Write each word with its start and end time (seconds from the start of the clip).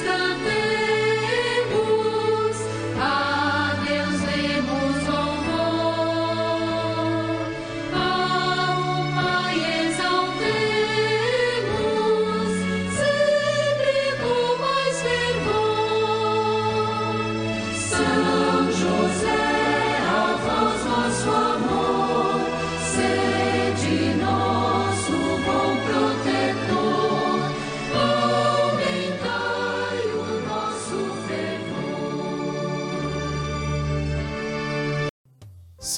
It's 0.00 0.06
the 0.06 0.57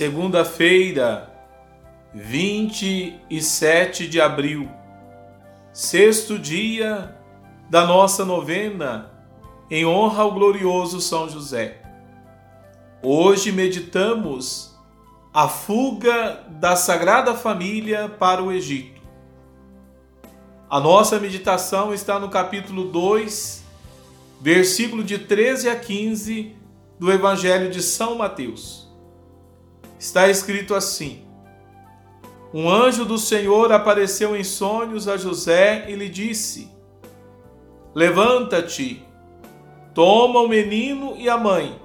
Segunda-feira, 0.00 1.30
27 2.14 4.08
de 4.08 4.18
abril, 4.18 4.66
sexto 5.74 6.38
dia 6.38 7.18
da 7.68 7.84
nossa 7.84 8.24
novena 8.24 9.10
em 9.70 9.84
honra 9.84 10.22
ao 10.22 10.32
glorioso 10.32 11.02
São 11.02 11.28
José. 11.28 11.82
Hoje 13.02 13.52
meditamos 13.52 14.74
a 15.34 15.46
fuga 15.48 16.46
da 16.48 16.76
Sagrada 16.76 17.34
Família 17.34 18.08
para 18.08 18.42
o 18.42 18.50
Egito. 18.50 19.02
A 20.70 20.80
nossa 20.80 21.20
meditação 21.20 21.92
está 21.92 22.18
no 22.18 22.30
capítulo 22.30 22.84
2, 22.84 23.62
versículo 24.40 25.04
de 25.04 25.18
13 25.18 25.68
a 25.68 25.76
15 25.76 26.56
do 26.98 27.12
Evangelho 27.12 27.70
de 27.70 27.82
São 27.82 28.14
Mateus 28.14 28.88
está 30.00 30.28
escrito 30.28 30.74
assim: 30.74 31.22
Um 32.52 32.68
anjo 32.68 33.04
do 33.04 33.18
Senhor 33.18 33.70
apareceu 33.70 34.34
em 34.34 34.42
sonhos 34.42 35.06
a 35.06 35.18
José 35.18 35.84
e 35.88 35.94
lhe 35.94 36.08
disse: 36.08 36.70
Levanta-te, 37.94 39.04
toma 39.94 40.40
o 40.40 40.48
menino 40.48 41.14
e 41.18 41.28
a 41.28 41.36
mãe, 41.36 41.78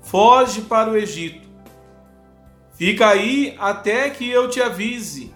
foge 0.00 0.62
para 0.62 0.88
o 0.88 0.96
Egito. 0.96 1.50
Fica 2.74 3.08
aí 3.08 3.54
até 3.58 4.08
que 4.08 4.28
eu 4.30 4.48
te 4.48 4.62
avise, 4.62 5.34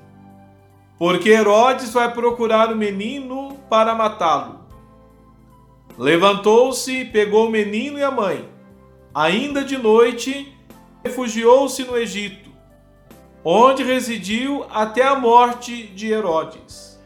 porque 0.98 1.28
Herodes 1.28 1.92
vai 1.92 2.12
procurar 2.12 2.72
o 2.72 2.76
menino 2.76 3.58
para 3.68 3.94
matá-lo. 3.94 4.64
Levantou-se, 5.98 7.04
pegou 7.06 7.46
o 7.46 7.50
menino 7.50 7.98
e 7.98 8.02
a 8.02 8.10
mãe. 8.10 8.48
Ainda 9.14 9.64
de 9.64 9.78
noite, 9.78 10.55
refugiou-se 11.06 11.82
no 11.84 11.96
Egito, 11.96 12.50
onde 13.44 13.84
residiu 13.84 14.66
até 14.70 15.02
a 15.02 15.14
morte 15.14 15.86
de 15.86 16.10
Herodes. 16.10 17.00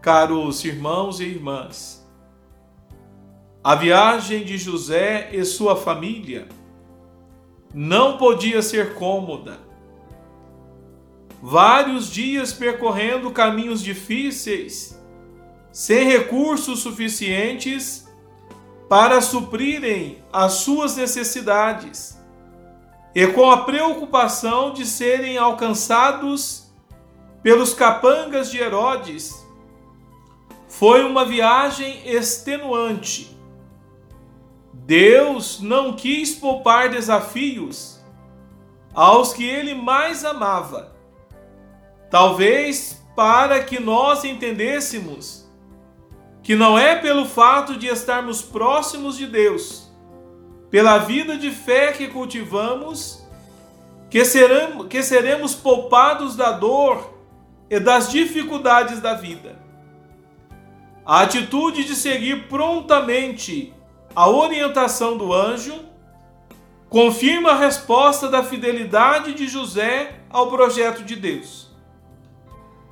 Caros 0.00 0.64
irmãos 0.64 1.18
e 1.18 1.24
irmãs, 1.24 2.06
a 3.64 3.74
viagem 3.74 4.44
de 4.44 4.56
José 4.56 5.30
e 5.32 5.44
sua 5.44 5.74
família 5.74 6.46
não 7.74 8.16
podia 8.16 8.62
ser 8.62 8.94
cômoda. 8.94 9.58
Vários 11.42 12.08
dias 12.08 12.52
percorrendo 12.52 13.32
caminhos 13.32 13.82
difíceis, 13.82 14.96
sem 15.72 16.08
recursos 16.08 16.78
suficientes 16.78 18.06
para 18.88 19.20
suprirem 19.20 20.22
as 20.32 20.52
suas 20.52 20.96
necessidades 20.96 22.15
e 23.16 23.26
com 23.28 23.50
a 23.50 23.64
preocupação 23.64 24.74
de 24.74 24.84
serem 24.84 25.38
alcançados 25.38 26.70
pelos 27.42 27.72
capangas 27.72 28.50
de 28.50 28.58
Herodes. 28.58 29.42
Foi 30.68 31.02
uma 31.02 31.24
viagem 31.24 32.06
extenuante. 32.06 33.34
Deus 34.70 35.60
não 35.62 35.94
quis 35.94 36.34
poupar 36.34 36.90
desafios 36.90 38.04
aos 38.92 39.32
que 39.32 39.48
ele 39.48 39.74
mais 39.74 40.22
amava. 40.22 40.94
Talvez 42.10 43.02
para 43.16 43.64
que 43.64 43.80
nós 43.80 44.24
entendêssemos 44.24 45.50
que 46.42 46.54
não 46.54 46.78
é 46.78 46.94
pelo 46.96 47.24
fato 47.24 47.78
de 47.78 47.86
estarmos 47.86 48.42
próximos 48.42 49.16
de 49.16 49.26
Deus 49.26 49.85
pela 50.70 50.98
vida 50.98 51.36
de 51.36 51.50
fé 51.50 51.92
que 51.92 52.08
cultivamos, 52.08 53.24
que 54.10 54.24
seremos, 54.24 54.86
que 54.88 55.02
seremos 55.02 55.54
poupados 55.54 56.36
da 56.36 56.52
dor 56.52 57.14
e 57.70 57.78
das 57.78 58.10
dificuldades 58.10 59.00
da 59.00 59.14
vida. 59.14 59.56
A 61.04 61.22
atitude 61.22 61.84
de 61.84 61.94
seguir 61.94 62.48
prontamente 62.48 63.72
a 64.14 64.28
orientação 64.28 65.16
do 65.16 65.32
anjo 65.32 65.84
confirma 66.88 67.50
a 67.50 67.56
resposta 67.56 68.28
da 68.28 68.42
fidelidade 68.42 69.34
de 69.34 69.46
José 69.46 70.20
ao 70.30 70.48
projeto 70.48 71.02
de 71.02 71.14
Deus. 71.14 71.70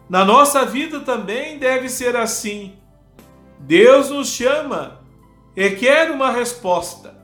Na 0.08 0.24
nossa 0.24 0.64
vida 0.64 1.00
também 1.00 1.58
deve 1.58 1.88
ser 1.88 2.14
assim. 2.14 2.74
Deus 3.58 4.10
nos 4.10 4.28
chama 4.28 5.00
e 5.56 5.70
quer 5.70 6.10
uma 6.10 6.30
resposta. 6.30 7.23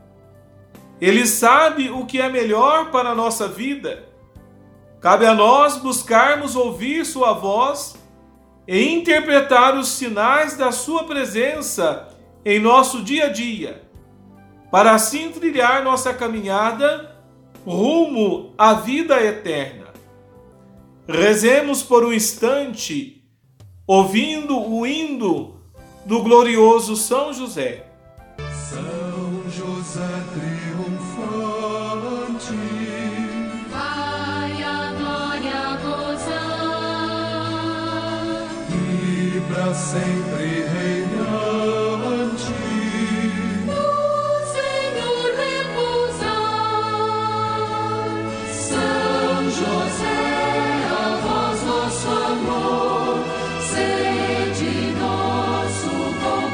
Ele 1.00 1.26
sabe 1.26 1.90
o 1.90 2.04
que 2.04 2.20
é 2.20 2.28
melhor 2.28 2.90
para 2.90 3.10
a 3.10 3.14
nossa 3.14 3.48
vida. 3.48 4.04
Cabe 5.00 5.24
a 5.24 5.34
nós 5.34 5.78
buscarmos 5.78 6.54
ouvir 6.54 7.06
Sua 7.06 7.32
voz 7.32 7.96
e 8.68 8.92
interpretar 8.92 9.76
os 9.76 9.88
sinais 9.88 10.56
da 10.56 10.70
Sua 10.70 11.04
presença 11.04 12.08
em 12.44 12.58
nosso 12.58 13.02
dia 13.02 13.26
a 13.26 13.28
dia, 13.28 13.82
para 14.70 14.92
assim 14.92 15.30
trilhar 15.30 15.82
nossa 15.82 16.12
caminhada 16.12 17.16
rumo 17.66 18.54
à 18.56 18.74
vida 18.74 19.22
eterna. 19.22 19.88
Rezemos 21.08 21.82
por 21.82 22.04
um 22.04 22.12
instante, 22.12 23.24
ouvindo 23.86 24.58
o 24.58 24.86
hino 24.86 25.60
do 26.04 26.22
glorioso 26.22 26.94
São 26.94 27.32
José. 27.32 27.89
Sempre 39.74 40.64
reinante. 40.64 41.10
Senhor 44.52 45.34
repousar. 45.36 46.30
São 48.48 49.50
José, 49.50 50.22
a 50.90 51.20
nosso 51.66 52.08
amor, 52.08 53.24
nosso 54.98 55.92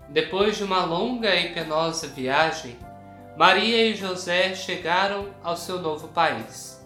Depois 0.10 0.58
de 0.58 0.64
uma 0.64 0.84
longa 0.86 1.36
e 1.36 1.54
penosa 1.54 2.08
viagem, 2.08 2.76
Maria 3.36 3.88
e 3.88 3.96
José 3.96 4.54
chegaram 4.54 5.34
ao 5.44 5.58
seu 5.58 5.82
novo 5.82 6.10
país. 6.10 6.80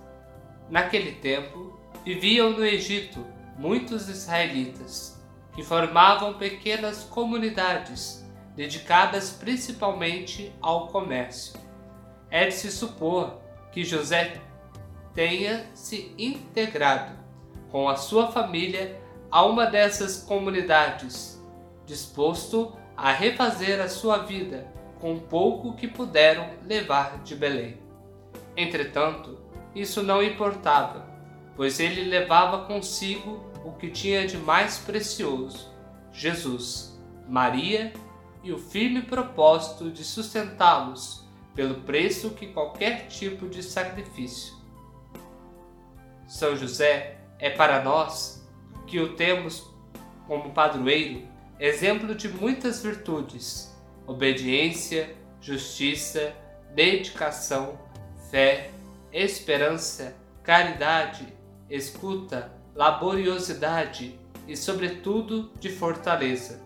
Naquele 0.69 1.11
tempo, 1.11 1.77
viviam 2.05 2.51
no 2.51 2.65
Egito 2.65 3.19
muitos 3.57 4.07
israelitas, 4.07 5.21
que 5.53 5.61
formavam 5.61 6.35
pequenas 6.35 7.03
comunidades 7.03 8.25
dedicadas 8.55 9.31
principalmente 9.31 10.53
ao 10.61 10.87
comércio. 10.87 11.59
É 12.31 12.45
de 12.45 12.53
se 12.53 12.71
supor 12.71 13.41
que 13.73 13.83
José 13.83 14.39
tenha 15.13 15.69
se 15.73 16.15
integrado 16.17 17.11
com 17.69 17.89
a 17.89 17.97
sua 17.97 18.31
família 18.31 19.01
a 19.29 19.43
uma 19.43 19.65
dessas 19.65 20.23
comunidades, 20.23 21.43
disposto 21.85 22.73
a 22.95 23.11
refazer 23.11 23.81
a 23.81 23.89
sua 23.89 24.19
vida 24.19 24.76
com 24.99 25.19
pouco 25.19 25.75
que 25.75 25.87
puderam 25.87 26.49
levar 26.65 27.21
de 27.23 27.35
Belém. 27.35 27.77
Entretanto, 28.55 29.37
isso 29.75 30.01
não 30.01 30.23
importava, 30.23 31.05
pois 31.55 31.79
ele 31.79 32.03
levava 32.03 32.65
consigo 32.65 33.45
o 33.63 33.71
que 33.73 33.89
tinha 33.89 34.25
de 34.27 34.37
mais 34.37 34.79
precioso: 34.79 35.71
Jesus, 36.11 36.99
Maria 37.27 37.93
e 38.43 38.51
o 38.51 38.57
firme 38.57 39.01
propósito 39.01 39.91
de 39.91 40.03
sustentá-los 40.03 41.25
pelo 41.53 41.81
preço 41.81 42.31
que 42.31 42.47
qualquer 42.47 43.07
tipo 43.07 43.47
de 43.47 43.61
sacrifício. 43.61 44.55
São 46.27 46.55
José 46.55 47.19
é 47.39 47.49
para 47.49 47.83
nós, 47.83 48.47
que 48.85 48.99
o 48.99 49.15
temos 49.15 49.65
como 50.27 50.51
padroeiro, 50.51 51.27
exemplo 51.59 52.13
de 52.15 52.27
muitas 52.29 52.81
virtudes: 52.81 53.75
obediência, 54.07 55.15
justiça, 55.41 56.33
dedicação, 56.73 57.77
fé, 58.31 58.71
esperança, 59.11 60.15
caridade, 60.41 61.27
escuta, 61.69 62.51
laboriosidade 62.73 64.17
e, 64.47 64.55
sobretudo, 64.55 65.51
de 65.59 65.69
fortaleza, 65.69 66.61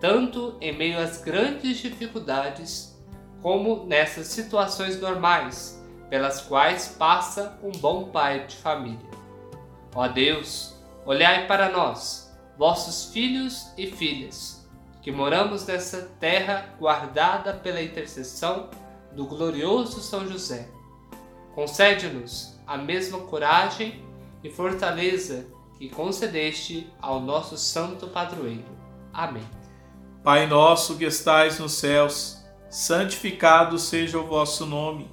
tanto 0.00 0.56
em 0.60 0.76
meio 0.76 0.98
às 0.98 1.22
grandes 1.22 1.78
dificuldades 1.78 2.94
como 3.40 3.84
nessas 3.86 4.26
situações 4.28 5.00
normais 5.00 5.82
pelas 6.10 6.40
quais 6.40 6.88
passa 6.88 7.58
um 7.62 7.70
bom 7.72 8.04
pai 8.10 8.46
de 8.46 8.56
família. 8.56 9.10
Ó 9.94 10.06
Deus, 10.08 10.74
olhai 11.06 11.46
para 11.46 11.70
nós, 11.70 12.32
vossos 12.58 13.12
filhos 13.12 13.68
e 13.76 13.86
filhas, 13.86 14.63
que 15.04 15.12
moramos 15.12 15.66
nessa 15.66 16.10
terra 16.18 16.74
guardada 16.80 17.52
pela 17.52 17.82
intercessão 17.82 18.70
do 19.12 19.26
glorioso 19.26 20.00
São 20.00 20.26
José. 20.26 20.66
Concede-nos 21.54 22.58
a 22.66 22.78
mesma 22.78 23.18
coragem 23.18 24.02
e 24.42 24.48
fortaleza 24.48 25.46
que 25.76 25.90
concedeste 25.90 26.90
ao 27.02 27.20
nosso 27.20 27.58
santo 27.58 28.06
padroeiro. 28.06 28.64
Amém. 29.12 29.44
Pai 30.22 30.46
nosso 30.46 30.96
que 30.96 31.04
estais 31.04 31.58
nos 31.58 31.72
céus, 31.72 32.42
santificado 32.70 33.78
seja 33.78 34.18
o 34.18 34.26
vosso 34.26 34.64
nome. 34.64 35.12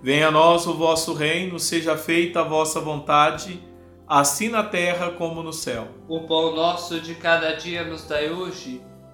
Venha 0.00 0.28
a 0.28 0.30
nós 0.30 0.68
o 0.68 0.74
vosso 0.74 1.12
reino, 1.12 1.58
seja 1.58 1.96
feita 1.96 2.42
a 2.42 2.44
vossa 2.44 2.78
vontade, 2.78 3.60
assim 4.06 4.48
na 4.48 4.62
terra 4.62 5.10
como 5.10 5.42
no 5.42 5.52
céu. 5.52 5.88
O 6.06 6.20
pão 6.28 6.54
nosso 6.54 7.00
de 7.00 7.16
cada 7.16 7.56
dia 7.56 7.82
nos 7.82 8.06
dai 8.06 8.30
hoje, 8.30 8.80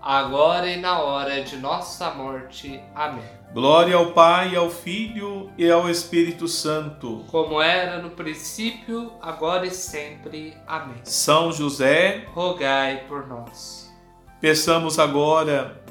agora 0.00 0.70
e 0.70 0.76
na 0.76 1.00
hora 1.00 1.42
de 1.42 1.56
nossa 1.56 2.10
morte. 2.10 2.80
Amém. 2.94 3.24
Glória 3.52 3.96
ao 3.96 4.12
Pai, 4.12 4.54
ao 4.54 4.70
Filho 4.70 5.50
e 5.58 5.70
ao 5.70 5.90
Espírito 5.90 6.46
Santo. 6.46 7.24
Como 7.28 7.60
era 7.60 8.00
no 8.00 8.10
princípio, 8.10 9.12
agora 9.20 9.66
e 9.66 9.70
sempre. 9.70 10.54
Amém. 10.66 11.00
São 11.04 11.52
José, 11.52 12.26
rogai 12.32 13.04
por 13.08 13.26
nós. 13.26 13.92
Peçamos 14.40 14.98
agora 14.98 15.82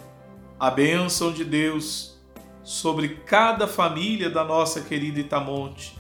a 0.60 0.72
bênção 0.72 1.32
de 1.32 1.44
Deus 1.44 2.18
sobre 2.64 3.10
cada 3.26 3.68
família 3.68 4.30
da 4.30 4.44
nossa 4.44 4.82
querida 4.82 5.20
Itamonte, 5.20 5.98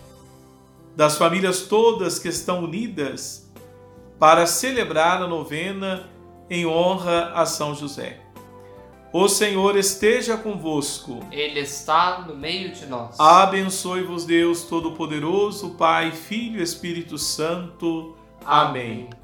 das 0.95 1.17
famílias 1.17 1.63
todas 1.63 2.19
que 2.19 2.27
estão 2.27 2.63
unidas 2.63 3.51
para 4.17 4.45
celebrar 4.45 5.21
a 5.21 5.27
novena 5.27 6.09
em 6.49 6.65
honra 6.65 7.31
a 7.33 7.45
São 7.45 7.75
José. 7.75 8.19
O 9.11 9.27
Senhor 9.27 9.75
esteja 9.75 10.37
convosco. 10.37 11.19
Ele 11.31 11.59
está 11.61 12.21
no 12.27 12.35
meio 12.35 12.71
de 12.71 12.85
nós. 12.85 13.19
Abençoe-vos 13.19 14.23
Deus 14.23 14.63
Todo-Poderoso, 14.63 15.71
Pai, 15.71 16.11
Filho 16.11 16.59
e 16.59 16.63
Espírito 16.63 17.17
Santo. 17.17 18.15
Amém. 18.45 19.09
Vós, 19.09 19.18